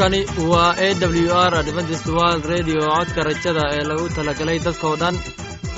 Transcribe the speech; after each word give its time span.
halkani 0.00 0.24
waa 0.50 0.72
a 0.86 0.88
w 1.00 1.32
r 1.48 1.54
adventist 1.62 2.06
world 2.16 2.44
redio 2.52 2.80
codka 2.90 3.20
rajada 3.28 3.64
ee 3.76 3.84
lagu 3.90 4.06
talagalay 4.16 4.58
dadkoo 4.66 4.94
dhan 5.02 5.16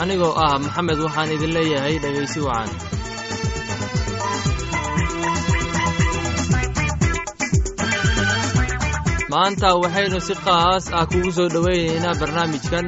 anigoo 0.02 0.32
ah 0.44 0.54
maxamed 0.64 0.98
waxaan 1.06 1.34
idin 1.36 1.52
leeyahay 1.56 1.94
dhegaysi 2.04 2.40
wacan. 2.46 2.70
Maanta 9.32 9.68
waxaynu 9.82 10.18
si 10.28 10.34
qaas 10.46 10.84
ah 10.98 11.04
kugu 11.10 11.30
soo 11.36 11.48
dhoweynaynaa 11.54 12.18
barnaamijkan 12.20 12.86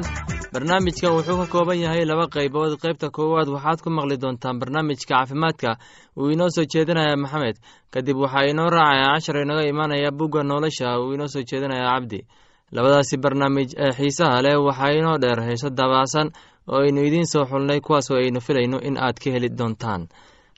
barnaamijkan 0.55 1.11
wuxuu 1.15 1.37
ka 1.41 1.47
kooban 1.51 1.79
yahay 1.83 2.05
laba 2.07 2.27
qaybood. 2.35 2.79
Qaybta 2.83 3.09
koowaad 3.11 3.49
waxaad 3.55 3.79
ku 3.83 3.89
maqli 3.91 4.15
doontaan 4.23 4.59
barnaamijka 4.59 5.05
caafimaadka. 5.11 5.71
Uu 6.17 6.29
inoo 6.31 6.47
soo 6.55 6.63
jeedinaya 6.73 7.17
maxamed. 7.23 7.57
Kadib 7.91 8.15
waxaa 8.23 8.47
inoo 8.51 8.69
raacaya 8.71 9.11
cashar 9.15 9.37
inaga 9.43 9.67
imaanaya 9.67 10.11
bugga 10.11 10.43
nolosha 10.43 10.95
uu 10.99 11.13
inoo 11.15 11.27
soo 11.27 11.43
jeedinaya 11.49 11.91
cabdi. 11.91 12.19
Labadaasi 12.71 13.17
barnaamij 13.23 13.69
ee 13.83 13.91
xiisaha 13.97 14.41
leh 14.45 14.55
waxaa 14.67 14.95
inoo 14.99 15.17
dheer 15.23 15.39
heeso 15.47 15.69
dabaacsan 15.69 16.31
oo 16.71 16.79
aynu 16.85 17.01
idiin 17.07 17.27
soo 17.27 17.43
xulnay 17.45 17.79
kuwaasoo 17.85 18.15
aynu 18.23 18.39
filayno 18.41 18.79
in 18.87 18.95
aad 18.97 19.19
ka 19.23 19.29
heli 19.35 19.49
doontaan 19.59 20.07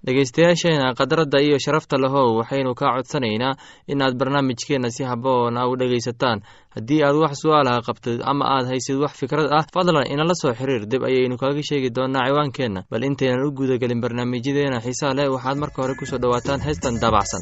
dhegaystayaasheena 0.06 0.94
khadradda 1.00 1.40
iyo 1.42 1.58
sharafta 1.66 1.98
lahow 2.04 2.28
waxaynu 2.40 2.72
kaa 2.80 2.94
codsanaynaa 2.98 3.54
in 3.92 4.02
aad 4.02 4.16
barnaamijkeenna 4.20 4.90
si 4.96 5.04
haboona 5.04 5.68
u 5.70 5.76
dhegaysataan. 5.80 6.40
Haddii 6.76 7.02
aad 7.08 7.16
wax 7.24 7.34
su'aalaha 7.44 7.82
qabtid 7.88 8.22
ama 8.32 8.46
aad 8.56 8.66
haysid 8.72 8.98
wax 9.04 9.14
fikrad 9.22 9.50
ah 9.58 9.66
fadlan 9.74 10.08
inala 10.14 10.36
soo 10.42 10.54
xiriir 10.60 10.84
dib 10.92 11.04
ayaynu 11.10 11.38
kaaga 11.42 11.62
sheegi 11.70 11.90
doonaa 11.98 12.28
ciwaankeenna. 12.30 12.82
Bal 12.92 13.04
intaynan 13.10 13.46
u 13.48 13.52
gudagelin 13.58 14.02
barnaamijyadeena 14.04 14.80
xiisaha 14.86 15.14
leh 15.18 15.28
waxaad 15.36 15.58
marka 15.64 15.82
hore 15.82 15.96
ku 16.00 16.06
soo 16.06 16.20
dhowaataan 16.24 16.62
heestan 16.68 16.96
daabacsan 17.02 17.42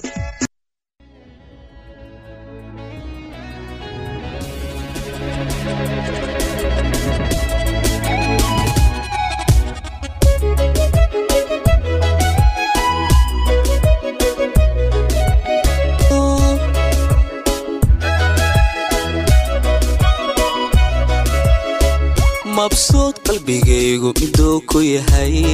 qalbigaygu 23.45 24.09
miduu 24.19 24.57
ku 24.65 24.81
yahay. 24.81 25.45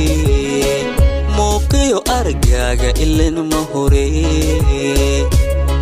Muuqiyo 1.35 1.99
aragaaga 2.07 2.89
ilan 3.03 3.37
ma 3.51 3.59
hore. 3.71 4.07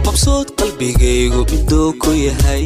Mabsuud 0.06 0.48
qalbigaygu 0.58 1.46
miduu 1.52 1.94
ku 2.02 2.10
yahay. 2.10 2.66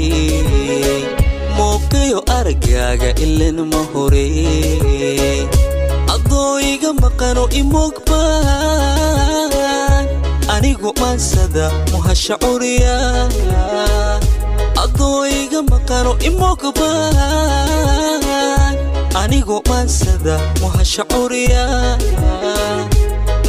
Muuqiyo 1.60 2.24
aragaaga 2.38 3.12
ilan 3.20 3.68
ma 3.68 3.82
hore. 3.92 4.28
Adoo 6.14 6.64
iga 6.64 6.94
maqano 6.96 7.44
imogbaan 7.52 8.32
anigu 10.56 10.96
maansada 11.02 11.68
muhasha 11.92 12.36
curiya. 12.40 12.96
Adoo 14.84 15.28
iga 15.28 15.60
maqano 15.72 16.16
imogbaan 16.24 17.04
anigu 19.22 19.62
maansada 19.70 20.36
muhasha 20.62 21.04
curiya 21.12 21.64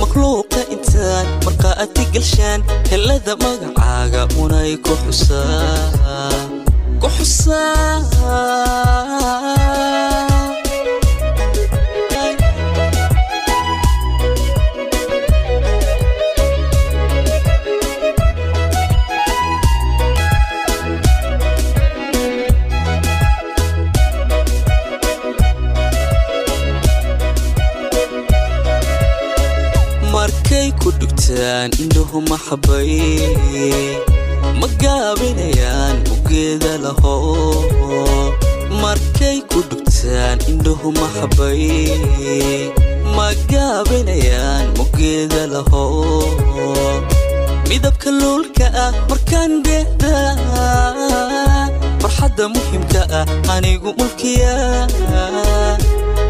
makhluuqa 0.00 0.60
intaan 0.74 1.26
markaa 1.46 1.74
adi 1.84 2.04
galshaan 2.14 2.60
helada 2.90 3.32
magacaaga 3.44 4.22
munay 4.36 4.72
ku 4.84 4.92
xusaa 5.02 6.34
dhugtaan 31.34 31.70
indhuhu 31.82 32.18
maxabay 32.30 32.94
ma 34.60 34.68
gaabinayaan 34.82 35.96
ugeeda 36.14 36.78
laho 36.78 37.14
markay 38.82 39.42
ku 39.50 39.58
dhugtaan 39.70 40.38
indhuhu 40.46 40.94
maxabay 40.94 42.70
ma 43.18 43.34
gaabinayaan 43.50 44.70
mugeeda 44.78 45.42
laho 45.50 45.84
midabka 47.68 48.10
luulka 48.14 48.66
ah 48.86 48.92
markaan 49.10 49.58
dheehda 49.66 50.14
farxadda 52.02 52.46
muhimka 52.54 53.02
ah 53.10 53.26
anigu 53.58 53.90
mulkiya. 53.98 54.54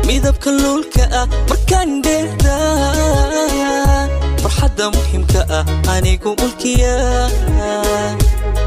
Midabka 0.09 0.49
luulka 0.63 1.05
ah 1.21 1.27
markaan 1.51 2.01
dheehda 2.05 2.57
farxadda 4.55 4.87
muhimka 4.95 5.41
ah 5.59 5.65
anigu 5.95 6.31
mulkiya. 6.39 6.95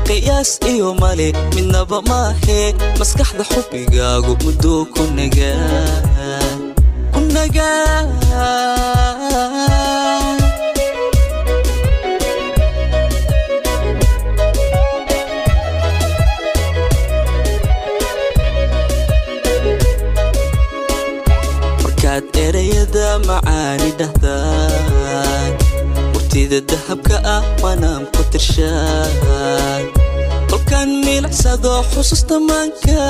Qiyaas 0.08 0.60
iyo 0.72 0.94
male 1.02 1.28
midnaba 1.56 1.98
maahee 2.10 2.70
maskaxda 3.00 3.44
xubbigaagu 3.52 4.34
mudduu 4.44 4.82
ku 4.94 5.02
nagaa 5.16 6.28
erayada 22.46 23.08
macaani 23.28 23.90
dhahdaan 24.00 24.97
murtida 26.38 26.62
dahabka 26.70 27.18
ah 27.26 27.42
waanaan 27.66 28.06
ku 28.14 28.22
tirshaan 28.30 29.10
kolkaan 30.50 30.90
miilicsado 31.06 31.82
xusuusta 31.90 32.38
maanka 32.38 33.02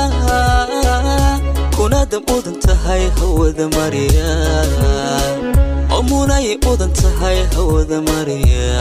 kunaada 1.75 2.19
mudan 2.27 2.55
tahay 2.63 3.03
hawada 3.19 3.67
mariya 3.75 4.31
oo 5.91 6.01
munay 6.07 6.55
mudan 6.63 6.87
tahay 6.95 7.43
hawada 7.51 7.99
mariya 7.99 8.79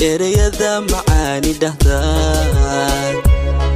erayada 0.00 0.80
macaani 0.90 1.52
dhahdaan. 1.62 3.14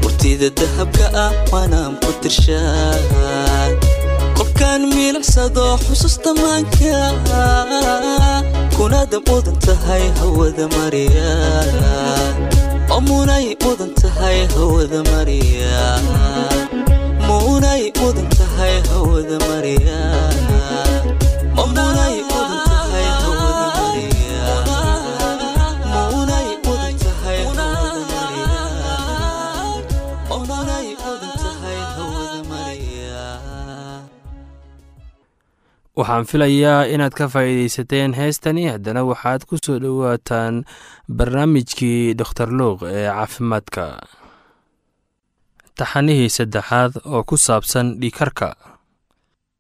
Murtida 0.03 0.49
dahabka 0.61 1.07
ah 1.25 1.33
waanaan 1.53 1.95
ku 2.03 2.11
tirshaan. 2.23 3.71
Kolkaan 4.37 4.83
miilicsado 4.95 5.67
xusuusta 5.85 6.31
maanka 6.41 6.97
kunaada 8.77 9.19
mudan 9.29 9.57
tahay 9.67 10.05
hawada 10.19 10.67
mariya 10.77 11.31
munay 13.09 13.47
mudan 13.63 13.91
tahay 14.01 14.39
hawada 14.55 15.01
mariya 15.13 15.79
munay 17.29 17.83
mudan 18.01 18.27
tahay 18.39 18.75
hawada 18.91 19.37
mariya 19.49 20.01
waxaan 35.99 36.25
filayaa 36.31 36.87
inaad 36.95 37.15
ka 37.15 37.29
faa'iidaysateen 37.33 38.15
heestani. 38.19 38.67
Haddana 38.73 39.05
waxaad 39.11 39.47
ku 39.49 39.57
soo 39.65 39.79
dhowaataan 39.85 40.65
barnaamijkii 41.19 42.15
dokhtar 42.19 42.49
luuq 42.59 42.83
ee 42.91 43.07
caafimaadka. 43.09 43.85
Taxanihii 45.79 46.29
saddexaad 46.37 46.93
oo 47.05 47.23
ku 47.29 47.37
saabsan 47.47 47.87
dhiikarka 48.01 48.49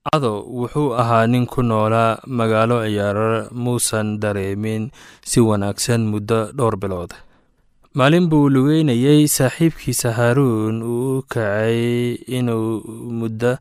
cado 0.04 0.32
wuxuu 0.58 0.90
ahaa 1.00 1.26
nin 1.26 1.46
ku 1.52 1.62
noolaa 1.62 2.20
magaalo 2.38 2.76
ciyaarar 2.86 3.48
muusan 3.64 4.20
dareemin 4.22 4.90
si 5.30 5.40
wanaagsan 5.40 6.02
muddo 6.12 6.38
dhowr 6.56 6.76
bilood. 6.82 7.10
Maalin 7.94 8.26
buu 8.30 8.46
lugeynayey 8.54 9.22
saaxiibkiisa 9.36 10.12
haaruun 10.18 10.82
uu 10.82 11.18
u 11.18 11.22
kacay 11.32 12.14
inuu 12.38 12.82
muddo 13.20 13.56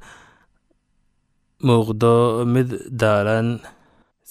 muuqdo 1.68 2.13
mid 2.54 2.69
daalan. 3.01 3.48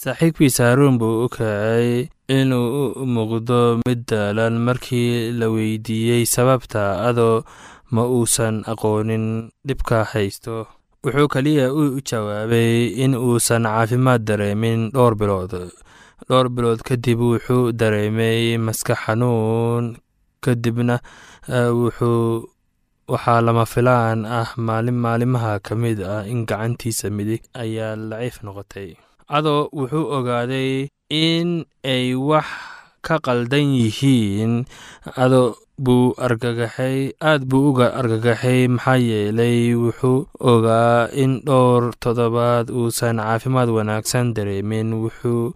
Saaxiibkiisa 0.03 0.63
haaruun 0.67 0.97
buu 1.01 1.25
u 1.25 1.29
kacay 1.35 2.09
inuu 2.39 2.93
u 3.03 3.05
muuqdo 3.15 3.59
mid 3.87 4.01
daalan 4.11 4.55
markii 4.67 5.33
la 5.39 5.47
weydiiyey 5.55 6.25
sababta 6.35 6.83
adoo 7.09 7.45
ma 7.95 8.03
uusan 8.17 8.57
aqoonin 8.73 9.27
dhibka 9.67 9.99
haysto. 10.13 10.57
Wuxuu 11.05 11.29
keliya 11.35 11.67
u 11.81 12.01
jawaabay 12.09 12.73
in 13.05 13.13
uusan 13.27 13.65
caafimaad 13.69 14.23
dareemin 14.29 14.81
dhowr 14.95 15.15
bilood. 15.21 15.53
Dhowr 16.29 16.47
bilood 16.55 16.81
kadib 16.89 17.19
wuxuu 17.21 17.73
dareemay 17.81 18.57
maskax 18.67 18.99
xanuun. 19.05 19.85
Kadibna 20.45 20.97
wuxuu 21.81 22.49
waxaa 23.09 23.41
lama 23.47 23.65
filaan 23.67 24.25
ah 24.27 24.51
maalin 24.57 24.97
maalimaha 25.05 25.59
ka 25.67 25.75
mid 25.83 25.99
ah 26.03 26.23
in 26.33 26.47
gacantiisa 26.51 27.11
midig 27.17 27.43
ayaa 27.63 27.97
laciif 27.97 28.37
noqotay. 28.47 28.89
Adoo 29.37 29.69
wuxuu 29.79 30.07
ogaaday 30.17 30.89
in 31.11 31.65
ay 31.95 32.15
wax 32.15 32.47
ka 33.07 33.17
qaldan 33.27 33.75
yihiin 33.81 34.53
adoo 35.25 35.57
buu 35.85 36.15
argagaxay 36.27 37.11
aad 37.31 37.43
buu 37.51 37.73
uga 37.75 37.87
argagaxay 38.01 38.69
maxaa 38.75 39.01
yeelay 39.09 39.75
wuxuu 39.83 40.29
ogaa 40.53 41.09
in 41.23 41.33
dhowr 41.47 41.91
toddobaad 42.03 42.71
uusan 42.71 43.19
caafimaad 43.19 43.69
wanaagsan 43.77 44.31
dareemin. 44.37 44.89
Wuxuu 45.03 45.53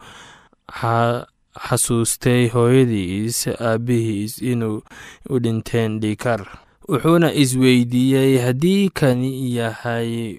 xasuustay 1.66 2.42
hooyadiis 2.54 3.38
aabbihiis 3.68 4.42
inuu 4.52 4.82
u 5.32 5.34
dhinteen 5.44 6.00
dhiikar 6.02 6.42
wuxuuna 6.88 7.32
isweydiiyey 7.42 8.38
haddii 8.44 8.88
kani 8.98 9.30
yahay 9.56 10.38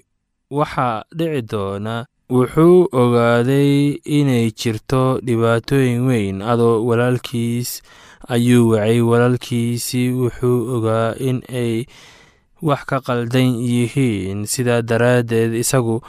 waxa 0.50 1.04
dhici 1.18 1.42
doona 1.50 2.06
wuxuu 2.30 2.88
ogaaday 2.92 3.98
inay 4.18 4.50
jirto 4.60 5.20
dhibaatooyin 5.26 6.06
weyn. 6.08 6.42
Adoo 6.42 6.84
walaalkiis 6.88 7.82
ayuu 8.28 8.68
wacay. 8.70 9.00
Walaalkiisi 9.00 10.10
wuxuu 10.12 10.76
ogaa 10.76 11.14
in 11.28 11.42
ay 11.52 11.84
wax 12.62 12.84
ka 12.88 13.00
qaldan 13.00 13.54
yihiin. 13.70 14.46
Sidaa 14.46 14.82
daraaddeed 14.82 15.54
isagu 15.54 16.00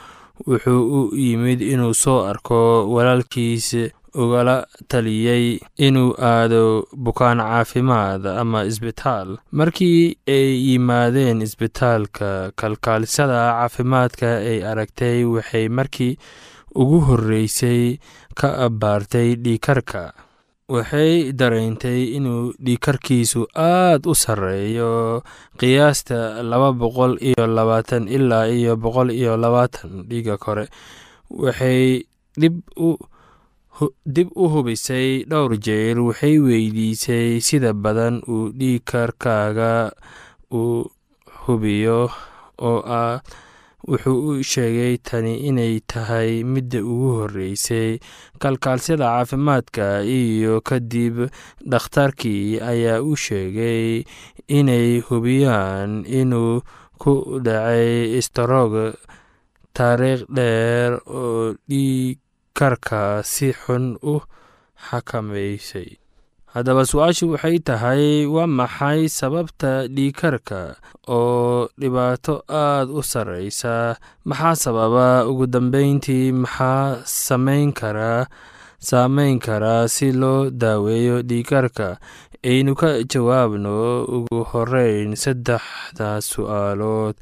wuxuu 0.46 0.82
u 1.12 1.16
yimid 1.16 1.60
inuu 1.62 1.94
soo 1.94 2.24
arko 2.24 2.88
walaalkiis 2.94 3.76
ugala 4.14 4.66
taliyey 4.88 5.58
inuu 5.78 6.14
aado 6.18 6.86
bukaan 6.96 7.38
caafimaad 7.38 8.26
ama 8.26 8.64
isbitaal. 8.64 9.36
Markii 9.52 10.16
ay 10.28 10.48
yimaadeen 10.68 11.42
isbitaalka 11.42 12.52
kalkaalisada 12.56 13.38
caafimaadka 13.58 14.28
ay 14.50 14.58
aragtay 14.70 15.24
waxay 15.24 15.68
markii 15.68 16.16
ugu 16.74 16.98
horreysay 17.06 17.98
ka 18.34 18.48
abbaartay 18.66 19.34
dhiikarka 19.44 20.12
waxay 20.70 21.32
dareentay 21.32 22.14
inuu 22.16 22.54
dhiikarkiisu 22.64 23.46
aad 23.54 24.06
u 24.06 24.14
sarreeyo 24.14 25.22
qiyaasta 25.58 26.42
laba 26.50 26.70
boqol 26.72 27.18
iyo 27.20 27.46
labaatan 27.46 28.06
ilaa 28.08 28.46
iyo 28.46 28.76
boqol 28.76 29.10
iyo 29.10 29.36
labaatan 29.36 30.06
dhiiga 30.08 30.36
kore. 30.38 30.68
Waxay 31.30 32.06
dhib 32.40 32.54
u 32.76 32.96
dib 34.14 34.28
u 34.42 34.44
hubisay 34.52 35.24
dhowr 35.30 35.52
jeer 35.66 35.96
waxay 36.08 36.36
weydiisay 36.46 37.40
sida 37.46 37.72
badan 37.84 38.20
uu 38.34 38.52
dhiikarkaaga 38.58 39.72
u 40.60 40.64
hubiyo 41.44 42.00
oo 42.68 42.80
ah 43.02 43.20
wuxuu 43.88 44.18
u 44.30 44.42
sheegay 44.52 44.94
tani 45.08 45.34
inay 45.48 45.74
tahay 45.90 46.44
midda 46.52 46.80
ugu 46.92 47.08
horreysay. 47.18 47.90
Kalkaalsyada 48.42 49.06
caafimaadka 49.08 49.86
iyo 50.04 50.60
kadib 50.68 51.16
dhakhtarkii 51.70 52.60
ayaa 52.70 53.00
u 53.10 53.16
sheegay 53.16 54.04
inay 54.58 55.00
hubiyaan 55.06 56.04
inuu 56.20 56.60
ku 57.00 57.12
dhacay 57.44 58.18
istarog 58.20 58.74
taariikh 59.76 60.24
dheer 60.36 60.92
oo 61.08 61.54
dhiig 61.68 62.18
karka 62.60 63.02
si 63.32 63.48
xun 63.62 63.84
u 64.12 64.14
xakamaysay. 64.86 65.90
Haddaba 66.54 66.82
su'aashu 66.90 67.24
waxay 67.32 67.56
tahay 67.68 68.26
waa 68.34 68.46
maxay 68.58 69.00
sababta 69.18 69.86
dhiikarka 69.96 70.60
oo 71.06 71.68
dhibaato 71.80 72.34
aad 72.64 72.88
u 72.98 73.00
sarreysa 73.12 73.74
maxaa 74.28 74.56
sababa? 74.64 75.08
Ugu 75.30 75.46
dambeyntii 75.54 76.32
maxaa 76.42 77.06
samayn 77.06 77.70
karaa 77.80 78.26
saameyn 78.88 79.38
karaa 79.46 79.86
si 79.94 80.08
loo 80.20 80.50
daaweeyo 80.50 81.16
dhiikarka 81.30 81.88
aynu 82.50 82.72
ka 82.80 82.90
jawaabno 83.12 83.76
ugu 84.16 84.38
horeyn 84.50 85.14
saddexda 85.22 86.08
su'aalood. 86.30 87.14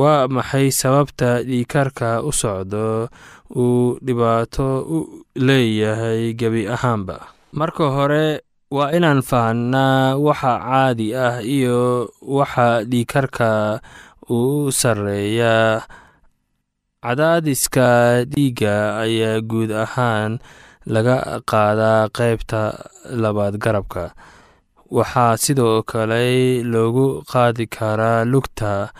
Waa 0.00 0.28
maxay 0.36 0.68
sababta 0.80 1.42
dhiikarka 1.48 2.22
u 2.28 2.30
socdo 2.32 3.08
uu 3.56 3.98
dhibaato 4.04 4.68
u 4.96 4.98
leeyahay 5.36 6.32
gebi 6.40 6.62
ahaanba. 6.74 7.16
Marka 7.52 7.84
hore 7.96 8.40
waa 8.72 8.90
inaan 8.96 9.20
fahnaa 9.22 10.16
waxa 10.16 10.52
caadi 10.64 11.08
ah 11.26 11.36
iyo 11.44 12.08
waxa 12.22 12.84
dhiikarka 12.90 13.80
uu 14.30 14.72
sarreeya. 14.72 15.82
Cadaadiska 17.02 18.22
dhiigga 18.30 18.74
ayaa 19.04 19.40
guud 19.42 19.70
ahaan 19.84 20.38
laga 20.86 21.42
qaadaa 21.50 22.08
qaybta 22.16 22.60
labaad 23.22 23.58
garabka. 23.64 24.14
Waxaa 24.96 25.36
sidoo 25.36 25.82
kale 25.82 26.62
loogu 26.62 27.06
qaadi 27.32 27.66
karaa 27.66 28.24
lugta 28.24 28.92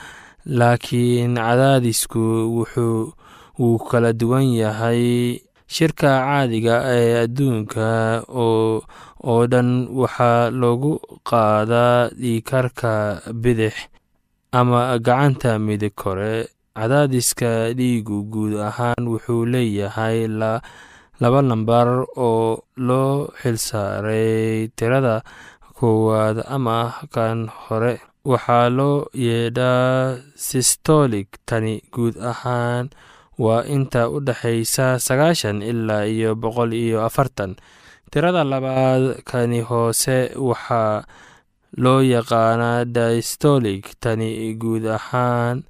laakiin 0.59 1.37
cadaadisku 1.38 2.23
wuxuu 2.56 3.12
wuu 3.62 3.78
kala 3.88 4.11
duwan 4.21 4.47
yahay 4.62 5.38
shirka 5.75 6.11
caadiga 6.26 6.75
ee 6.99 7.23
adduunka 7.25 7.87
oo 8.42 9.42
dhan 9.52 9.71
waxaa 10.00 10.50
loogu 10.61 10.92
qaadaa 11.31 12.09
dhiikarka 12.21 12.92
bidix 13.42 13.75
ama 14.59 14.81
gacanta 15.07 15.50
midig 15.66 15.95
kore. 16.02 16.35
Cadaadiska 16.76 17.50
dhiigu 17.78 18.16
guud 18.33 18.52
ahaan 18.69 19.04
wuxuu 19.12 19.45
leeyahay 19.52 20.19
laba 21.23 21.40
nambar 21.50 21.88
oo 22.26 22.64
loo 22.88 23.28
xilsaaray 23.40 24.69
tirada 24.76 25.16
koowaad 25.78 26.38
ama 26.54 26.76
kan 27.14 27.38
hore. 27.64 27.95
Waxaa 28.31 28.66
loo 28.78 29.07
yeedhaa 29.26 30.16
sistolig 30.49 31.28
tani 31.49 31.75
guud 31.95 32.14
ahaan 32.31 32.85
waa 33.44 33.62
inta 33.76 34.02
u 34.14 34.20
dhexaysa 34.26 34.87
sagaashan 35.06 35.58
ilaa 35.70 36.04
iyo 36.14 36.30
boqol 36.42 36.70
iyo 36.84 36.99
afartan. 37.08 37.52
Tirada 38.12 38.44
labaad 38.44 39.25
kani 39.30 39.61
hoose 39.68 40.18
waxaa 40.49 41.04
loo 41.82 42.00
yaqaanaa 42.14 42.84
distolig 42.96 43.82
tani 44.02 44.52
guud 44.61 44.84
ahaan 44.99 45.64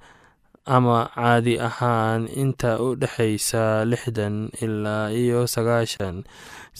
ama 0.75 0.97
caadi 1.15 1.55
ahaan 1.67 2.27
inta 2.43 2.71
u 2.85 2.95
dhexaysa 3.01 3.83
lixdan 3.91 4.35
ilaa 4.63 5.07
iyo 5.11 5.47
sagaashan 5.47 6.23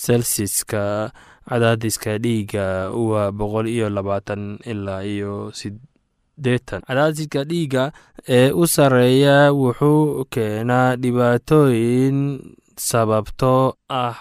selsiska 0.03 1.11
cadaadiska 1.49 2.17
dhiigga. 2.23 2.91
Waa 2.91 3.31
boqol 3.31 3.67
iyo 3.71 3.87
labaatan 3.89 4.59
ilaa 4.67 5.01
iyo 5.07 5.51
cadaadiska 6.87 7.43
dhiigga 7.51 7.83
ee 8.37 8.51
u 8.61 8.67
sarreeya 8.75 9.37
wuxuu 9.61 10.25
keenaa 10.33 10.89
dhibaatooyin 11.03 12.19
sababtoo 12.89 13.73
ah 13.89 14.15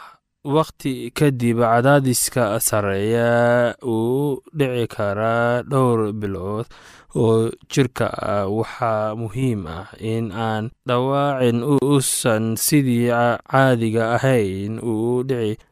wakhti 0.45 1.11
kadib 1.15 1.63
cadaadiska 1.63 2.59
sarreeya 2.61 3.75
uu 3.87 4.43
dhici 4.59 4.87
karaa 4.91 5.63
dhowr 5.63 6.11
bilood 6.13 6.67
oo 7.15 7.47
jirka 7.71 8.11
ah 8.11 8.47
waxaa 8.51 9.15
muhiim 9.15 9.63
ah 9.71 9.87
in 10.03 10.33
aan 10.35 10.75
dhawaacin 10.89 11.63
uusan 11.63 12.59
sidii 12.59 13.07
caadiga 13.47 14.19
ahayn 14.19 14.83
uu 14.83 15.23
dhici 15.23 15.63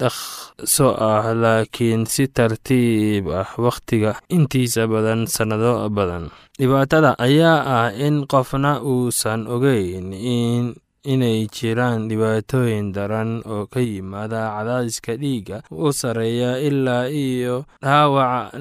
dhaqso 0.00 0.88
ah 0.98 1.30
laakiin 1.42 2.02
si 2.10 2.26
tartiib 2.26 3.30
ah 3.30 3.46
wakhtiga 3.62 4.18
intiisa 4.26 4.90
badan 4.90 5.30
sannado 5.30 5.86
badan. 5.86 6.34
Dhibaatada 6.58 7.14
ayaa 7.14 7.58
ah 7.62 7.88
in 7.94 8.26
qofna 8.26 8.82
uusan 8.82 9.46
ogeyn 9.46 10.10
in 10.12 10.74
inay 11.04 11.48
jiraan 11.48 12.08
dhibaatooyin 12.12 12.92
daran 12.92 13.40
oo 13.48 13.64
ka 13.72 13.80
yimaada 13.80 14.52
cadaadiska 14.56 15.16
dhiigga 15.16 15.62
u 15.72 15.88
sareeya 15.92 16.58
ilaa 16.60 17.08
iyo 17.08 17.64
dhaawac 17.82 18.52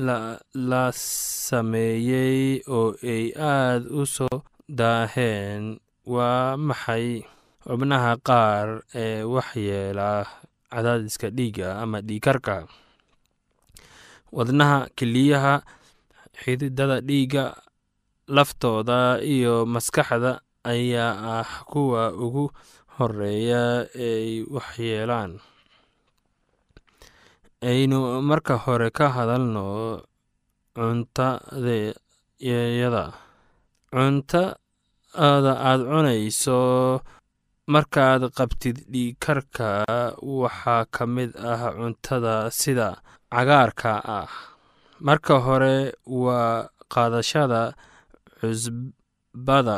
la 0.55 0.83
sameeyey 0.95 2.61
oo 2.67 2.95
ay 3.03 3.33
aad 3.35 3.83
u 3.91 4.05
soo 4.05 4.43
daaheen. 4.69 5.79
Waa 6.09 6.57
maxay 6.57 7.21
xubnaha 7.67 8.17
qaar 8.23 8.81
ee 8.95 9.21
waxyeela 9.23 10.25
cadaadiska 10.71 11.29
dhiigga 11.29 11.77
ama 11.83 12.01
dhiikarka 12.01 12.65
wadnaha 14.31 14.87
keliyaha 14.97 15.61
xididada 16.41 16.97
dhiigga 17.01 17.43
laftooda 18.27 19.21
iyo 19.21 19.65
maskaxda 19.65 20.41
ayaa 20.63 21.41
ah 21.41 21.49
kuwa 21.71 22.11
ugu 22.13 22.51
horreeya 22.99 23.87
ay 23.95 24.43
waxyeelaan. 24.55 25.39
Aynu 27.63 28.21
marka 28.23 28.55
hore 28.63 28.89
ka 28.91 29.09
hadalno 29.15 30.01
cuntadayada 30.75 33.05
cuntada 33.91 35.53
aad 35.67 35.81
cunayso 35.89 36.59
markaad 37.67 38.21
qabtid 38.37 38.77
dhiikarka 38.91 39.69
waxaa 40.23 40.85
ka 40.95 41.03
mid 41.05 41.31
ah 41.35 41.71
cuntada 41.77 42.35
sida 42.51 42.89
cagaarka 43.31 43.93
ah. 44.19 44.29
Marka 45.07 45.35
hore 45.45 45.75
waa 46.07 46.67
qaadashada 46.93 47.61
cusbada 48.39 49.77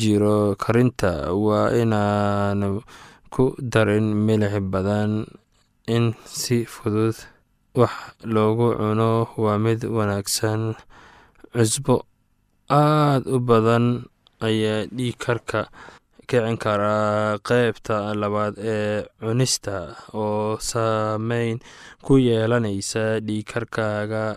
jiro 0.00 0.54
karinta 0.62 1.32
waa 1.32 1.70
inaanu 1.82 2.82
ku 3.32 3.54
darin 3.72 4.12
milix 4.26 4.54
badan. 4.72 5.24
In 5.88 6.12
si 6.24 6.64
fudud 6.68 7.16
wax 7.78 7.94
loogu 8.34 8.76
cuno 8.76 9.28
waa 9.40 9.58
mid 9.58 9.80
wanaagsan. 9.96 10.76
Cusbo 11.52 12.04
aad 12.68 13.24
u 13.26 13.38
badan 13.40 14.04
ayaa 14.44 14.86
dhiig 14.96 15.16
karka 15.16 15.60
kicin 16.28 16.60
karaa 16.60 17.40
qeybta 17.48 18.12
labaad 18.20 18.54
ee 18.60 19.08
cunista 19.20 19.96
oo 20.12 20.60
saameyn 20.60 21.56
ku 22.04 22.20
yeelanaysa 22.20 23.24
dhiigkarkaaga 23.26 24.36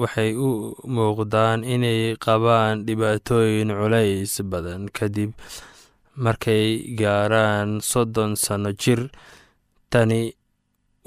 waxay 0.00 0.30
u 0.46 0.48
muuqdaan 0.94 1.60
inay 1.74 2.02
qabaan 2.24 2.84
dhibaatooyin 2.86 3.70
culays 3.78 4.32
badan 4.50 4.82
kadib 4.96 5.30
markay 6.24 6.66
gaaraan 7.00 7.68
soddon 7.90 8.32
sanno 8.44 8.70
jir. 8.82 9.00
Tani 9.90 10.22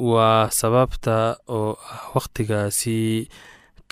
waa 0.10 0.50
sababta 0.60 1.18
oo 1.58 1.72
ah 1.92 2.02
wakhtigaasi 2.16 3.00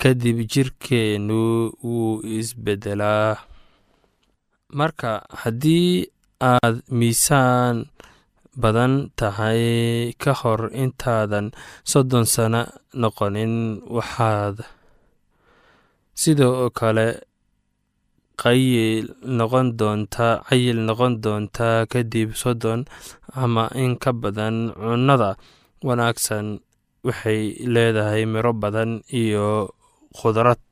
kadib 0.00 0.38
jirkeennu 0.52 1.40
wuu 1.84 2.20
isbeddelaa 2.38 3.30
marka 4.78 5.10
haddii 5.40 5.90
aad 6.50 6.76
miisaan 6.98 7.76
badan 8.62 8.94
tahay 9.18 9.62
ka 10.22 10.32
hor 10.40 10.62
intaadan 10.82 11.46
soddon 11.90 12.26
sano 12.34 12.62
noqonin 13.00 13.54
waxaad 13.96 14.56
sidoo 16.20 16.70
kale 16.78 17.06
qayil 18.42 19.06
noqon 19.38 19.66
doontaa 19.78 20.34
cayil 20.48 20.78
noqon 20.88 21.12
doontaa 21.24 21.86
kadib 21.92 22.28
soddon 22.42 22.80
ama 23.42 23.64
in 23.82 23.92
ka 24.02 24.10
badan 24.22 24.56
cunnada 24.82 25.30
wanaagsan 25.86 26.46
waxay 27.06 27.40
leedahay 27.74 28.22
miro 28.32 28.52
badan 28.62 28.90
iyo 29.20 29.46
khudrad 30.18 30.62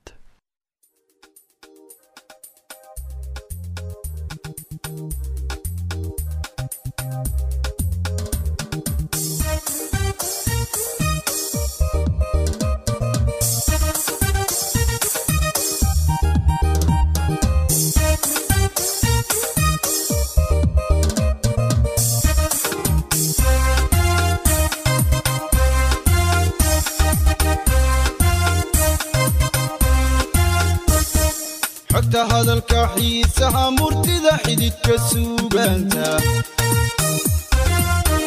xogta 32.10 32.26
hadalka 32.34 32.80
xiisaha 32.94 33.70
murtida 33.78 34.32
xididka 34.44 34.94
suugaanta. 35.08 36.06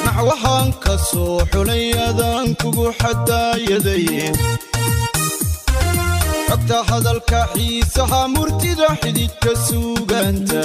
Naxwahaan 0.05 0.69
ka 0.83 0.95
soo 0.97 1.39
xulay 1.51 1.91
adaan 2.07 2.55
kugu 2.61 2.87
xadaayadaye 2.99 4.25
xogta 6.47 6.77
hadalka 6.89 7.39
xiisaha 7.53 8.21
murtida 8.35 8.87
xididka 9.01 9.51
suugaanta. 9.67 10.63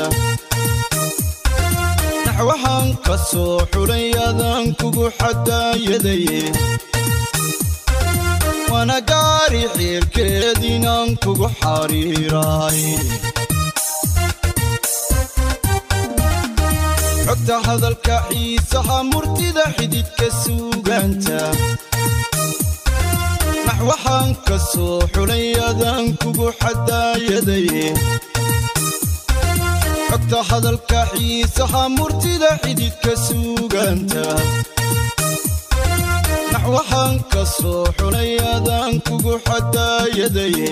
Naxwahaan 2.26 2.88
ka 3.06 3.16
soo 3.30 3.58
xulay 3.72 4.06
adaan 4.28 4.66
kugu 4.78 5.06
xadaayadaye 5.18 6.40
waana 8.72 8.98
gaari 9.10 9.62
xiilkeediinaan 9.76 11.10
kugu 11.22 11.48
xariiraay. 11.60 12.80
Xogta 17.26 17.56
hadalka 17.66 18.16
xiisaha 18.28 18.98
murtida 19.10 19.64
xididka 19.76 20.26
suugaanta. 20.42 21.40
Naxwahaan 23.66 24.28
ka 24.46 24.56
soo 24.70 24.98
xulay 25.14 25.46
adaan 25.68 26.06
kugu 26.20 26.48
xadaayadaye 26.60 27.86
xogta 30.10 30.38
hadalka 30.50 31.00
xiisaha 31.12 31.82
murtida 31.96 32.50
xididka 32.62 33.12
suugaanta 33.26 34.24
naxwahaan 36.68 37.16
ka 37.32 37.42
soo 37.48 37.84
xulay 37.98 38.36
adaan 38.54 39.00
kugu 39.06 39.34
xadaayadaye 39.46 40.70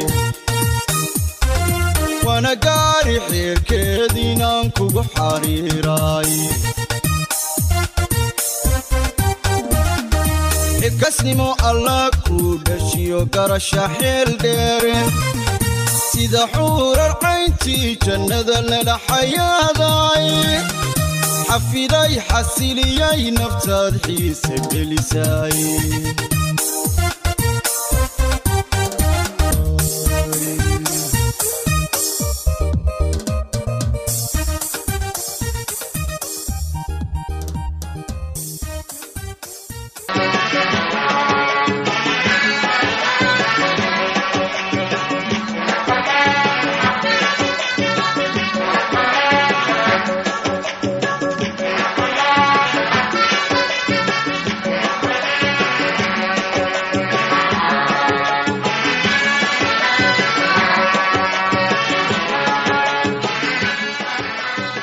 waana 2.26 2.52
gaari 2.64 3.16
xiilkeediinaan 3.28 4.66
kugu 4.76 5.02
xariiraay. 5.14 6.32
Xilkasnimo 10.80 11.48
allah 11.68 12.10
kuu 12.26 12.52
dhashiyo 12.66 13.20
garasha 13.34 13.84
xeel 13.98 14.30
dheere. 14.42 14.98
Sida 16.10 16.44
xuurar 16.54 17.12
cayntii 17.22 17.96
jannada 18.04 18.58
lala 18.70 18.96
xayaaday 19.08 20.26
xafiday 21.48 22.12
xasiliyay 22.28 23.22
naftaad 23.38 23.94
xiise 24.06 24.54
gelisay 24.72 25.56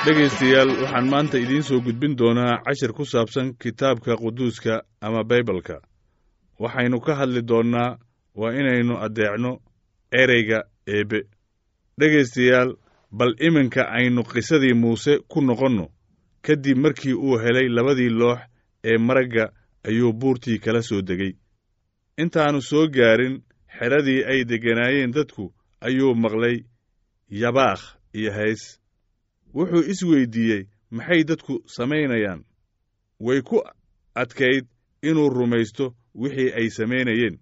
dhegaystayaal 0.05 0.69
waxaan 0.81 1.07
maanta 1.09 1.37
idiin 1.37 1.63
soo 1.63 1.79
gudbin 1.81 2.17
doonaa 2.17 2.61
cashir 2.65 2.91
ku 2.93 3.05
saabsan 3.05 3.53
kitaabka 3.61 4.15
quduuska 4.17 4.83
ama 5.01 5.23
baybalka 5.23 5.75
waxaynu 6.59 6.99
ka 7.05 7.15
hadli 7.15 7.41
doonnaa 7.47 7.97
waa 8.35 8.51
inaynu 8.59 8.97
addeecno 9.05 9.51
ereyga 10.21 10.59
eebbe 10.87 11.19
dhegaystayaal 11.99 12.71
bal 13.11 13.33
iminka 13.47 13.81
aynu 13.97 14.23
qisadii 14.23 14.73
muuse 14.73 15.13
ku 15.27 15.41
noqonno. 15.41 15.87
Kadib 16.41 16.77
markii 16.77 17.13
uu 17.13 17.37
helay 17.43 17.67
labadii 17.69 18.09
loox 18.09 18.39
ee 18.83 18.97
maragga 18.97 19.45
ayuu 19.87 20.13
buurtii 20.13 20.59
kala 20.59 20.81
soo 20.81 21.01
degay. 21.01 21.33
Intaannu 22.17 22.61
soo 22.61 22.87
gaarin 22.87 23.41
xedradii 23.79 24.23
ay 24.25 24.43
degganaayeen 24.45 25.11
dadku 25.13 25.53
ayuu 25.81 26.15
maqlay 26.15 26.57
yabaakh 27.29 27.83
iyo 28.13 28.31
hays 28.33 28.79
wuxuu 29.53 29.83
isweyddiiyey 29.91 30.63
maxay 30.91 31.23
dadku 31.23 31.53
samaynayaan? 31.75 32.41
Way 33.19 33.41
ku 33.41 33.61
adkayd 34.15 34.65
inuu 35.01 35.29
rumaysto 35.29 35.95
wixii 36.15 36.51
ay 36.59 36.69
samaynayeen. 36.69 37.39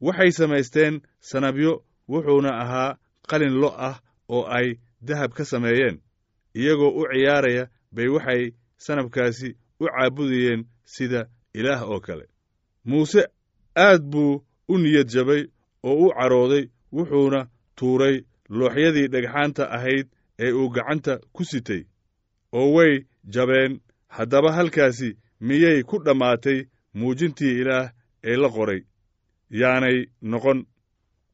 Waxay 0.00 0.30
samaysteen 0.32 1.00
sanabyo 1.20 1.84
wuxuuna 2.08 2.50
ahaa 2.62 2.96
qalin 3.30 3.54
lo' 3.62 3.74
ah 3.88 3.96
oo 4.28 4.44
ay 4.58 4.78
dahab 5.06 5.32
ka 5.34 5.44
sameeyeen 5.44 6.00
iyagoo 6.54 6.90
u 7.00 7.02
ciyaaraya 7.12 7.68
bay 7.92 8.08
waxay 8.08 8.52
sanabkaasi 8.76 9.56
u 9.80 9.84
caabudayeen 9.86 10.64
sida 10.84 11.28
ilaah 11.54 11.82
oo 11.90 12.00
kale. 12.00 12.26
Muuse 12.84 13.22
aad 13.76 14.02
buu 14.02 14.42
u 14.68 14.78
niyad 14.78 15.08
jabay 15.08 15.42
oo 15.82 16.06
u 16.06 16.12
carooday 16.18 16.64
wuxuuna 16.92 17.48
tuuray 17.76 18.16
looxyadii 18.48 19.08
dhagxaanta 19.08 19.70
ahayd 19.76 20.06
ee 20.38 20.52
uu 20.52 20.68
gacanta 20.68 21.18
ku 21.32 21.44
sitay 21.44 21.82
oo 22.52 22.72
way 22.74 23.06
jabeen. 23.24 23.80
Haddaba 24.08 24.52
halkaasi 24.52 25.16
miyay 25.40 25.82
ku 25.82 25.98
dhammaatay 26.04 26.58
muujintii 26.94 27.58
ilaah 27.60 27.90
ee 28.24 28.36
la 28.36 28.48
qoray? 28.48 28.80
Yaanay 29.50 30.06
noqon. 30.22 30.66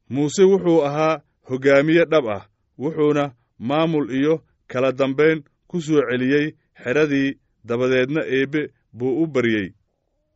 Muuse 0.09 0.43
wuxuu 0.43 0.81
ahaa 0.87 1.21
hoggaamiye 1.49 2.05
dhab 2.05 2.25
ah 2.27 2.43
wuxuuna 2.79 3.33
maamul 3.59 4.09
iyo 4.19 4.43
kala 4.67 4.91
dambayn 4.91 5.43
ku 5.67 5.81
soo 5.81 6.01
celiyey 6.09 6.47
xedradii 6.83 7.37
dabadeedna 7.67 8.21
eebbe 8.25 8.61
buu 8.93 9.21
u 9.23 9.27
baryey. 9.27 9.73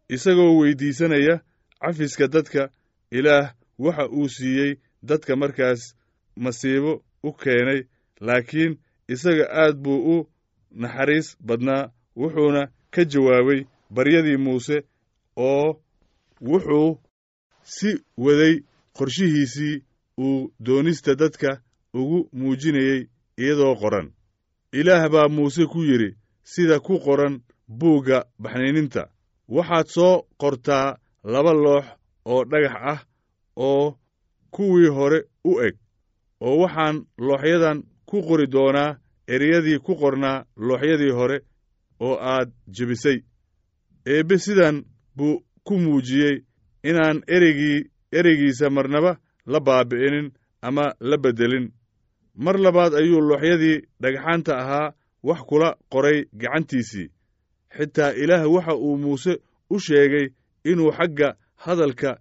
Isagoo 0.09 0.57
weyddiisanaya 0.59 1.41
cafiska 1.81 2.27
dadka 2.27 2.69
ilaah 3.11 3.53
waxa 3.79 4.05
uu 4.09 4.29
siiyey 4.29 4.71
dadka 5.03 5.35
markaas 5.35 5.81
masiibo 6.43 7.03
u 7.23 7.33
keenay 7.33 7.81
laakiin 8.21 8.77
isaga 9.07 9.45
aad 9.61 9.75
buu 9.83 9.99
u 10.15 10.27
naxariis 10.71 11.37
badnaa 11.47 11.91
wuxuuna 12.15 12.61
ka 12.93 13.01
jawaabay 13.11 13.65
baryadii 13.95 14.37
muuse 14.37 14.77
oo 15.37 15.81
wuxuu 16.41 16.99
si 17.63 17.89
waday 18.17 18.55
qorshihiisii 18.97 19.83
uu 20.17 20.51
doonista 20.65 21.15
dadka 21.15 21.61
ugu 21.93 22.29
muujinayey 22.33 23.07
iyadoo 23.37 23.75
qoran. 23.75 24.11
Ilaah 24.71 25.09
baa 25.13 25.27
muuse 25.27 25.65
ku 25.65 25.79
yidhi 25.83 26.15
sida 26.43 26.79
ku 26.79 26.99
qoran 26.99 27.41
buugga 27.79 28.25
baxniininta 28.39 29.03
waxaad 29.49 29.87
soo 29.87 30.15
qortaa 30.41 30.97
laba 31.23 31.53
loox 31.53 31.85
oo 32.25 32.43
dhagax 32.51 32.75
ah 32.91 32.99
oo 33.55 33.97
kuwii 34.51 34.87
hore 34.97 35.19
u 35.43 35.61
eg 35.67 35.75
oo 36.41 36.57
waxaan 36.61 37.05
looxyadan 37.17 37.83
ku 38.15 38.21
qori 38.27 38.47
doonaa 38.55 38.97
ereyadii 39.33 39.79
ku 39.85 39.93
qornaa 40.01 40.45
looxyadii 40.67 41.13
hore 41.19 41.37
oo 41.99 42.15
aad 42.33 42.49
jebisay. 42.75 43.17
Eebbe 44.13 44.35
sidan 44.37 44.75
buu 45.17 45.43
ku 45.63 45.73
muujiyey 45.83 46.35
inaan 46.89 47.17
ereygii 47.35 47.79
ereygiisa 48.17 48.69
marnaba 48.69 49.11
la 49.51 49.59
baabi'inin 49.59 50.27
ama 50.67 50.85
la 51.09 51.17
beddelin 51.23 51.67
mar 52.45 52.55
labaad 52.65 52.93
ayuu 52.93 53.21
looxyadii 53.29 53.77
dhagxaanta 54.01 54.53
ahaa 54.61 54.93
wax 55.27 55.39
kula 55.49 55.69
qoray 55.91 56.19
gacantiisii. 56.41 57.07
Xitaa 57.77 58.11
ilaah 58.23 58.43
waxa 58.55 58.73
uu 58.75 58.97
muuse 58.97 59.33
u 59.69 59.79
sheegay 59.85 60.27
inuu 60.71 60.91
xagga 60.97 61.29
hadalka 61.63 62.11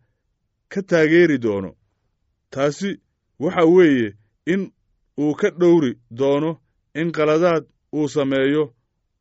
ka 0.73 0.81
taageeri 0.83 1.39
doono. 1.45 1.71
Taasi 2.51 2.91
waxa 3.39 3.65
weeye 3.75 4.09
in 4.47 4.61
uu 5.19 5.35
ka 5.35 5.49
dhowri 5.51 5.93
doono 6.11 6.61
in 6.95 7.13
qaladaad 7.13 7.65
uu 7.97 8.09
sameeyo 8.09 8.65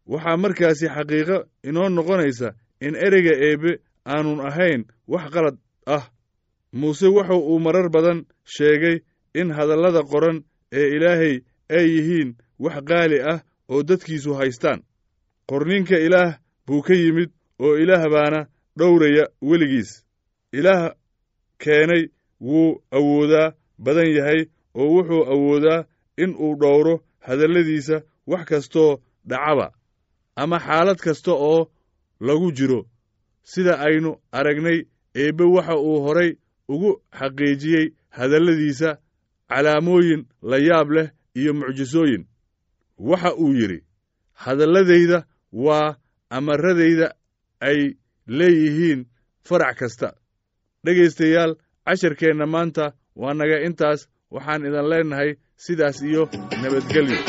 waxaa 0.08 0.38
markaasi 0.38 0.88
xaqiiqo 0.96 1.38
inoo 1.68 1.90
noqonaysa 1.90 2.48
in 2.86 2.96
ereyga 3.06 3.34
eebbe 3.48 3.72
aanun 4.06 4.40
ahayn 4.50 4.82
wax 5.08 5.26
qalad 5.34 5.58
ah 5.96 6.04
muuse 6.80 7.08
wuxu 7.16 7.36
uu 7.52 7.60
marar 7.60 7.90
badan 7.96 8.20
sheegay 8.56 8.98
in 9.40 9.52
hadallada 9.58 10.02
qoran 10.12 10.38
ee 10.80 10.88
ilaahay 10.96 11.36
ay 11.78 11.86
yihiin 11.96 12.30
wax 12.60 12.76
qaali 12.90 13.18
ah 13.32 13.40
oo 13.70 13.84
dadkiisu 13.84 14.34
haystaan. 14.40 14.80
Qorninka 15.50 15.98
ilaah 16.08 16.38
buu 16.68 16.82
ka 16.82 16.94
yimid 16.94 17.30
oo 17.60 17.76
ilaah 17.84 18.04
baana 18.14 18.40
dhowraya 18.78 19.26
weligiis. 19.42 19.92
Ilaah 20.54 20.94
keenay 21.64 22.04
wuu 22.42 22.82
awoodaa 22.92 23.54
badan 23.80 24.10
yahay 24.18 24.42
oo 24.76 24.88
wuxuu 24.96 25.24
awoodaa 25.34 25.86
in 26.18 26.36
uu 26.40 26.56
dhowro 26.62 27.04
hadalladiisa 27.20 28.02
wax 28.28 28.46
kastoo 28.50 28.92
dhacaba 29.30 29.68
ama 30.36 30.58
xaalad 30.60 30.98
kasta 31.06 31.32
oo 31.32 31.72
lagu 32.20 32.52
jiro. 32.52 32.86
Sida 33.44 33.80
aynu 33.80 34.12
aragnay 34.32 34.80
eebbe 35.16 35.44
waxa 35.56 35.76
uu 35.78 36.02
horay 36.06 36.32
ugu 36.70 36.92
xaqiijiyey 37.20 37.86
hadalladiisa 38.10 38.90
calaamooyin 39.50 40.26
la 40.42 40.58
yaab 40.58 40.90
leh 40.92 41.08
iyo 41.36 41.54
mucjisooyin. 41.54 42.24
Waxa 42.98 43.36
uu 43.36 43.54
yidhi 43.54 43.80
hadalladayda 44.34 45.26
waa 45.54 45.96
amaradayda 46.30 47.08
ay 47.60 47.80
leeyihiin 48.28 49.06
farac 49.48 49.78
kasta. 49.80 50.14
Dhegaystayaal 50.86 51.56
casharkeenna 51.86 52.46
maanta 52.46 52.86
waa 53.16 53.34
naga 53.34 53.58
intaas 53.68 54.10
waxaan 54.36 54.66
idan 54.70 54.86
leennahay 54.92 55.30
sidaas 55.66 55.98
iyo 56.10 56.24
nabadgelyo 56.62 57.20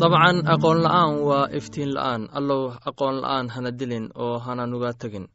dabcan 0.00 0.36
aqoon 0.54 0.78
la'aan 0.84 1.12
waa 1.28 1.46
iftiin 1.58 1.90
la'aan. 1.96 2.22
Allow 2.38 2.62
aqoon 2.90 3.16
la'aan 3.22 3.46
hana 3.54 3.70
dilin 3.78 4.06
oo 4.24 4.34
hana 4.46 4.64
nuga 4.72 4.90
tegin 5.00 5.26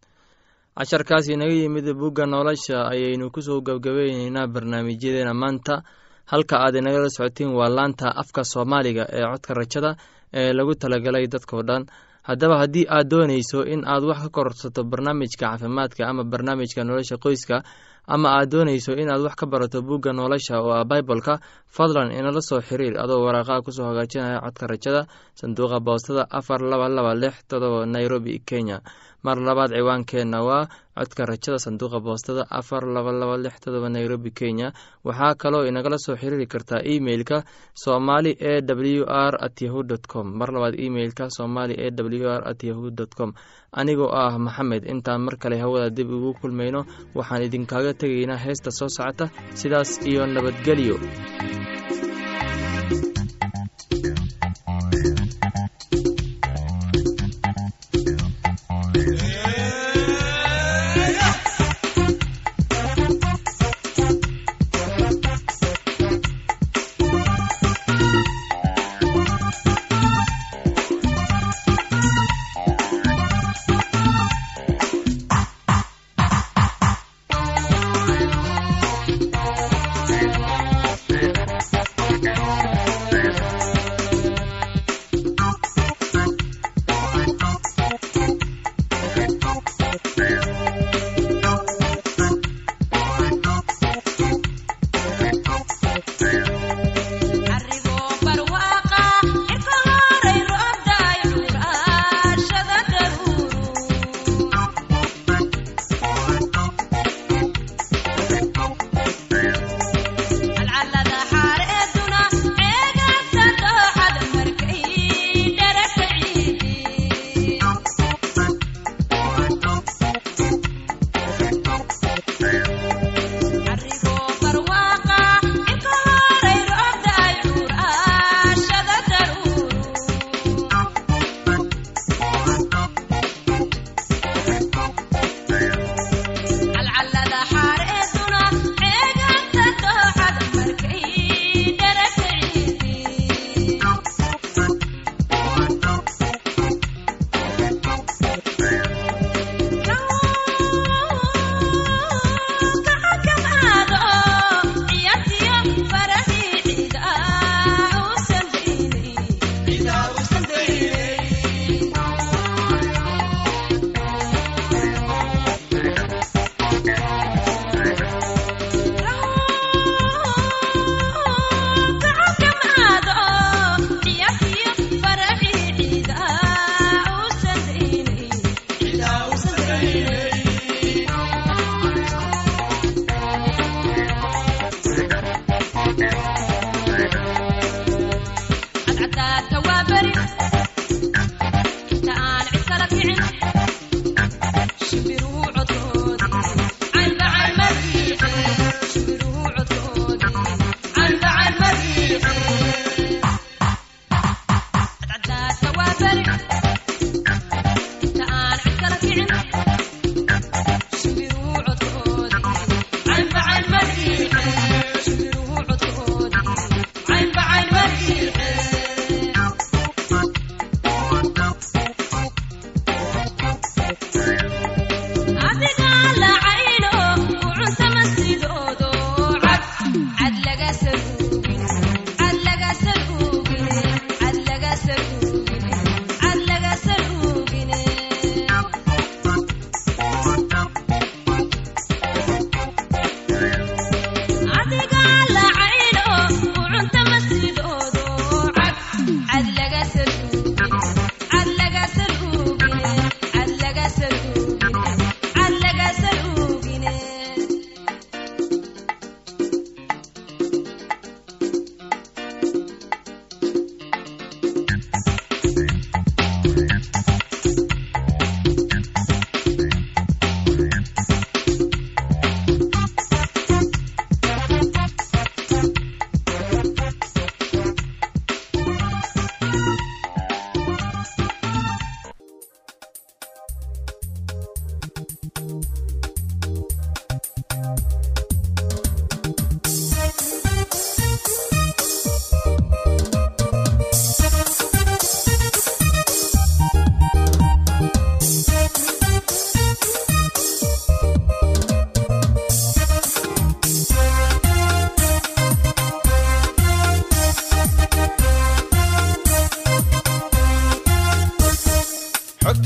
casharkaas 0.77 1.27
inaga 1.29 1.51
yimid 1.53 1.85
bugga 1.93 2.25
nolosha 2.25 2.87
ayaynu 2.91 3.31
ku 3.31 3.41
soo 3.41 3.61
gebgabayneynaa 3.61 4.47
barnaamijyadeena 4.47 5.33
maanta. 5.33 5.83
Halka 6.31 6.57
aad 6.63 6.75
inagala 6.75 7.09
socotiin 7.09 7.51
waa 7.53 7.69
laanta 7.69 8.07
afka 8.15 8.43
soomaaliga 8.43 9.03
ee 9.11 9.21
codka 9.31 9.53
rajada 9.53 9.95
ee 10.33 10.53
lagu 10.53 10.73
talagalay 10.75 11.27
dadkao 11.27 11.61
dhan. 11.67 11.85
Haddaba 12.23 12.57
haddii 12.61 12.85
aad 12.89 13.09
doonayso 13.11 13.65
in 13.67 13.83
aad 13.85 14.03
wax 14.03 14.19
ka 14.23 14.29
korsato 14.29 14.83
barnaamijka 14.83 15.45
caafimaadka 15.45 16.07
ama 16.07 16.23
barnaamijka 16.23 16.83
nolosha 16.83 17.17
qoyska 17.17 17.63
ama 18.07 18.29
aad 18.39 18.49
doonayso 18.51 18.93
inaad 18.95 19.21
wax 19.21 19.35
ka 19.35 19.45
barato 19.45 19.81
bugga 19.81 20.13
nolosha 20.13 20.61
oo 20.61 20.71
ah 20.71 20.85
biboleka 20.85 21.39
fadlan 21.67 22.11
inala 22.15 22.41
soo 22.41 22.61
xiriir 22.61 22.95
adoo 23.03 23.19
waraaqaha 23.25 23.61
ku 23.65 23.71
soo 23.75 23.85
hagaajinaya 23.91 24.39
codka 24.45 24.67
rajada 24.71 25.01
sanduuqa 25.35 25.79
boostada 25.83 26.23
afar 26.31 26.61
laba 26.61 26.87
laba 26.89 27.13
lix 27.15 27.35
todoba 27.49 27.85
nairobi 27.85 28.39
kenya 28.39 28.79
mar 29.25 29.37
labaad 29.47 29.71
ciwaankeenna 29.77 30.39
waa 30.47 30.67
codka 30.97 31.25
rajada 31.25 31.57
sanduuqa 31.65 31.99
boostada 32.05 32.43
afar 32.59 32.83
laba 32.95 33.11
laba 33.11 33.37
lix 33.43 33.55
todoba 33.63 33.89
nairobi 33.89 34.31
kenya. 34.31 34.73
Waxaa 35.07 35.35
kaloo 35.41 35.65
inagala 35.69 35.97
soo 36.05 36.15
xiriiri 36.21 36.47
kartaa 36.53 36.81
emeilka 36.93 37.37
somali 37.83 38.31
e 38.39 38.53
w 38.61 39.05
r 39.07 39.33
at 39.45 39.61
yahu 39.61 39.83
dt 39.89 40.05
com. 40.11 40.27
Mar 40.39 40.49
labaad 40.53 40.75
emeilka 40.85 41.29
somali 41.37 41.73
e 41.73 41.89
w 41.91 42.27
r 42.29 42.41
at 42.51 42.63
yahu 42.63 42.91
dt 42.91 43.11
com. 43.17 43.33
Anigoo 43.71 44.11
ah 44.11 44.37
maxamed 44.37 44.83
intaan 44.93 45.21
mar 45.25 45.35
kale 45.41 45.55
hawada 45.63 45.89
dib 45.89 46.09
ugu 46.11 46.33
kulmayno 46.41 46.85
waxaan 47.15 47.43
idinkaaga 47.47 47.93
tegaynaa 48.01 48.37
heesta 48.45 48.69
soo 48.71 48.89
socota 48.97 49.25
sidaas 49.59 49.91
iyo 50.05 50.25
nabadgelyo 50.27 50.95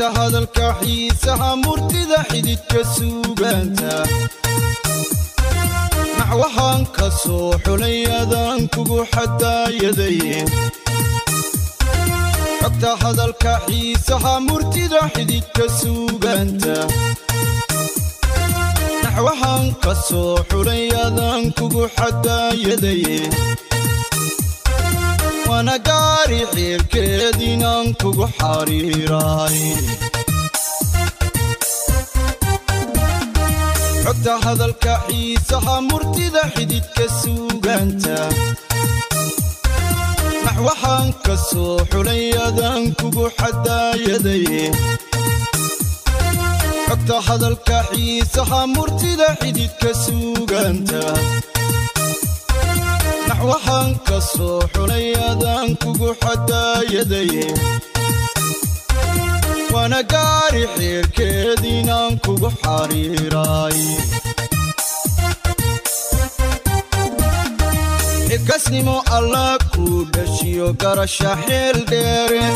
xogta 0.05 0.21
hadalka 0.21 0.67
xiisaha 0.81 1.55
murtida 1.63 2.19
xididka 2.29 2.81
suugaanta. 2.95 3.93
Naxwahaan 6.17 6.85
ka 6.95 7.07
soo 7.21 7.57
xulay 7.65 8.05
adaan 8.21 8.67
kugu 8.73 8.99
xadaayaday 9.13 10.19
xogta 12.61 12.91
hadalka 13.01 13.53
xiisaha 13.67 14.33
murtida 14.47 15.01
xididka 15.15 15.65
suugaanta. 15.79 16.75
Naxwahaan 19.03 19.65
ka 19.83 19.93
soo 20.07 20.37
xulay 20.49 20.85
adaan 21.05 21.43
kugu 21.57 21.83
xadaayaday 21.97 23.03
waana 25.49 25.75
gaari 25.87 26.39
xiirkeed 26.53 27.39
inaan 27.51 27.87
kugu 28.01 28.27
xariiraay. 28.37 29.59
Xogta 34.03 34.33
hadalka 34.45 34.93
xiisaha 35.07 35.75
murtida 35.89 36.41
xididka 36.55 37.05
suugaanta. 37.21 38.17
Naxwahaan 40.45 41.07
ka 41.25 41.35
soo 41.49 41.77
xulay 41.91 42.25
adaan 42.47 42.83
kugu 42.99 43.25
xadaayaday. 43.37 44.45
Xogta 46.87 47.17
hadalka 47.27 47.77
xiisaha 47.91 48.59
murtida 48.75 49.27
xididka 49.41 49.89
suugaanta 53.35 53.65
naxwahaan 53.65 53.99
ka 54.07 54.19
soo 54.21 54.59
xulay 54.73 55.13
adaan 55.29 55.75
kugu 55.81 56.09
xadaayaday 56.23 57.31
waana 59.73 60.01
gaari 60.11 60.63
xiirkeed 60.75 61.63
inaan 61.77 62.13
kugu 62.25 62.49
xariiraay 62.61 63.79
xilkasnimo 68.29 68.97
allah 69.17 69.57
kuu 69.73 70.05
dhashiyo 70.13 70.67
garasha 70.81 71.31
xeel 71.45 71.77
dheere. 71.91 72.47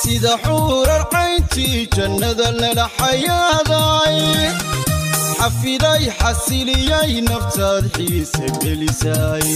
Sida 0.00 0.34
xuurar 0.44 1.02
cayntii 1.12 1.88
jannada 1.96 2.48
lala 2.60 2.86
xayaaday 2.98 4.18
xafiday 5.38 6.02
xasiliyay 6.20 7.12
naftaad 7.28 7.84
xiise 7.96 8.46
gelisay 8.62 9.46